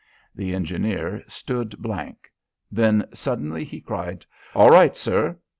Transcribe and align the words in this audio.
The 0.33 0.55
engineer 0.55 1.23
stood 1.27 1.77
blank. 1.77 2.31
Then 2.71 3.07
suddenly 3.13 3.63
he 3.63 3.79
cried: 3.81 4.25
"All 4.55 4.71
right, 4.71 4.97
sir!" 4.97 5.37